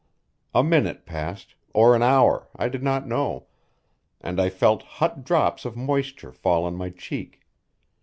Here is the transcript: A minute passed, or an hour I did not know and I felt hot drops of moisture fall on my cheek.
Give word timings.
A 0.55 0.63
minute 0.63 1.05
passed, 1.05 1.53
or 1.75 1.95
an 1.95 2.01
hour 2.01 2.47
I 2.55 2.69
did 2.69 2.81
not 2.81 3.07
know 3.07 3.45
and 4.19 4.41
I 4.41 4.49
felt 4.49 4.81
hot 4.97 5.23
drops 5.23 5.63
of 5.63 5.77
moisture 5.77 6.31
fall 6.31 6.63
on 6.63 6.73
my 6.75 6.89
cheek. 6.89 7.41